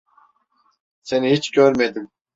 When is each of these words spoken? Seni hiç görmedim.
Seni 1.03 1.31
hiç 1.31 1.51
görmedim. 1.51 2.09